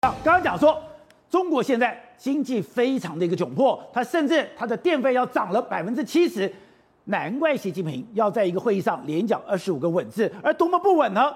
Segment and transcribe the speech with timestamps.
[0.00, 0.82] 刚刚讲说，
[1.28, 6.50] 中国现在经济非常的一个窘迫，它甚至它的电费要涨了百分之七十，
[7.04, 11.30] 难怪习近平要在一个会议上连讲二十五个稳字，而多么不稳呢？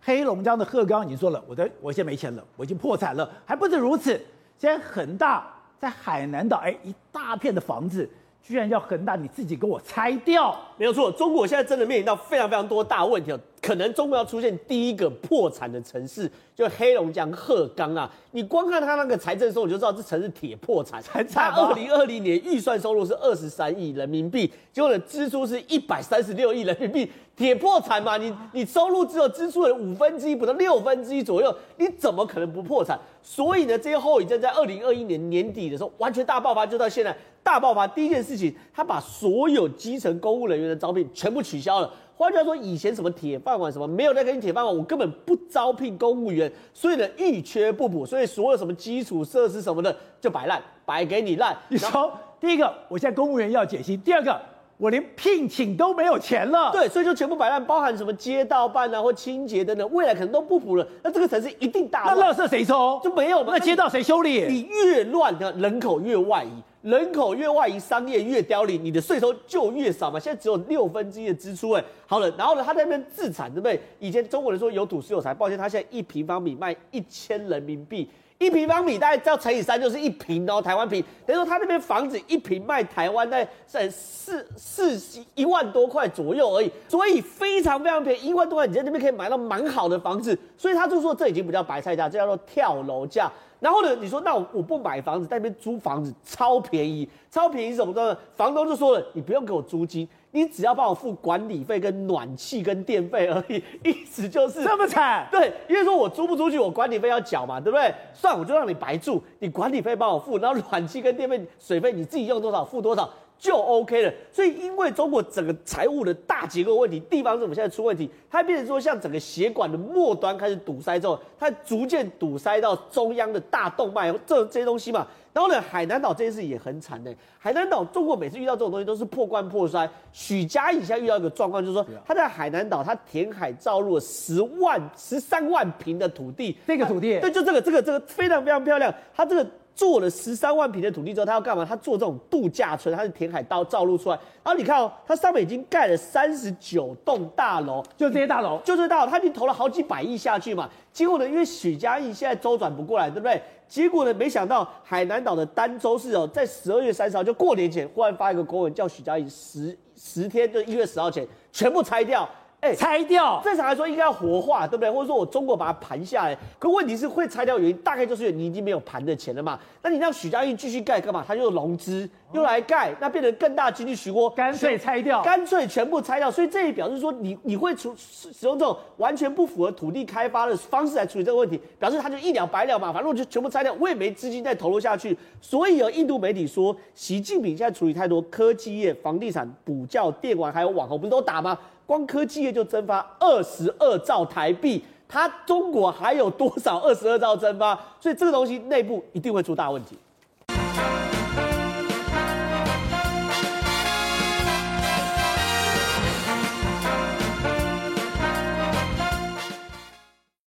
[0.00, 4.20] 黑龙江的鹤岗已经说了，我的我现在没钱了，我已经破产了，还不止如此，
[4.58, 5.46] 现在恒大
[5.78, 8.08] 在海南岛，哎，一大片的房子。
[8.40, 10.58] 居然要恒大你自己给我拆掉？
[10.78, 13.30] 没有错，中国现在真的面临到非常非常多大问题，
[13.68, 18.10] 可能中国要出现第一个破产的城市，就黑龙江鹤岗啊！
[18.30, 21.02] 你光看他那个财政收入，你就知道这城市铁破产。
[21.30, 28.16] 他二零二零年预算收入是二十三亿人民币，结果的支出是一百三十六亿人民币，铁破产嘛？
[28.16, 32.98] 你你收入只有支出的五分之一，不到六分之一左右，你怎么可能不破产？
[33.22, 37.14] 所以呢，这些后遗症在二零二一年年底的时候完全大爆发，就到现在。
[37.40, 41.90] 大爆发第一件事情，他把所有基层公务人员的招聘全部取消了。
[42.18, 51.56] 换句话说，以前什么铁饭碗什么没有在给你铁饭碗，我根本不招聘公务员，所以呢，一缺不补，所以所有什么基础设施什么的就摆烂，摆给你烂。
[51.68, 54.36] 你说，第一个，我现在公务员要减薪；第二个，
[54.78, 56.72] 我连聘请都没有钱了。
[56.72, 60.84] 对，所以就全部摆烂，包含什么街道办啊或清洁等等，未来可能都不补了。
[61.04, 62.18] 那这个城市一定大乱。
[62.18, 63.00] 那垃圾谁收？
[63.00, 63.52] 就没有吗？
[63.52, 64.44] 那街道谁修理？
[64.48, 66.50] 你越乱的人口越外移。
[66.88, 70.18] 人口越外移，商业越凋零，你的税收就越少嘛。
[70.18, 73.78] 现在只有六分之一的支出，哎，好了，然后呢，他在那边自产，对不对？
[73.98, 78.08] 以前中国人说有土是有财，抱歉，他现在一平方米卖一千人民币，
[78.38, 81.04] 一平方米大概要乘以三就是一平哦，台湾平。
[81.26, 84.98] 等于说他那边房子一平卖台湾在在四四
[85.34, 93.30] 一万多块左右而已，所以非常非常便宜，一万多块你在那边可以买到蛮好的房子，所以他就说这已经不叫白菜价，这叫做跳楼价。
[93.60, 98.16] 然后呢，你说那我我不买房子，在那边租房子超便宜，超便宜什么的？
[98.36, 105.26] 房东就说了，你不用给我租金，你只要帮我付管理费、跟暖气、跟电费而已，意思就是这么惨。
[105.30, 107.92] 对，因为说我租不出去，我管理费要缴嘛，对不对？
[108.12, 113.08] 算，我就让你白住，你管理费帮我付，然后暖气跟电费、水费你自己用多少付多少。
[113.38, 125.06] 就 OK 了，所以因为中国整个财务的大结构问题，地方政府现在出问题，它变成说像整个血管的末端开始堵塞之后，它逐渐堵塞到中央的大动脉，这这些东西嘛。
[125.32, 127.14] 然后呢，海南岛这件事也很惨的。
[127.38, 129.88] 海南岛中国每次遇到这种东西都是破罐破摔。
[130.12, 139.46] 许家印现在遇到一个状况，就是说他在海南岛，他填海造陆了十万十三万平的土地，这个土地，对，就这个这个这个非常非常漂亮，他这个。
[139.78, 141.64] 做了十三万平的土地之后，他要干嘛？
[141.64, 144.16] 他做这种度假村，他是填海造造路出来。
[144.42, 150.68] 然后你看哦，它上面已经盖了三十九栋大楼，就这些大楼，就这些大楼，他已经投了好几百亿下去嘛。
[150.92, 153.40] 结果呢，因为许家印现在周转不过来，对不对？
[153.68, 162.28] 结果呢，没想到海南岛的儋州市哦，在十二月三十号就过年前，忽然发一个公文，叫许家印十十天，就一月十号前全部拆掉。
[162.60, 163.40] 哎，拆掉！
[163.44, 164.90] 正常来说应该要活化，对不对？
[164.90, 169.56] 或者说我中国把它盘下来，可问题是会拆掉原因，大概就是你已经没有盘的钱了嘛。
[169.80, 171.24] 那你让许家印继续盖干嘛？
[171.26, 176.30] 他就融资又来盖，那变成更大经济漩涡，干脆拆掉，干脆全部拆掉。
[176.30, 182.92] 所以这也表示说你，你你会处使用这种完全不符合土地开发的方式来处理这个问题，表示他就一了百了嘛。
[182.92, 185.16] 反正我就全部拆掉，我也没资金再投入下去。
[185.40, 191.58] 所以有印度媒体说，习近平现在处理太多科技业、房地产、补教、电网还有网红，不是都打吗？
[191.86, 197.74] 光科技业就蒸发二十二兆台币，它中国还有多少二十二兆蒸发？
[197.98, 199.96] 所以这个东西内部一定会出大问题。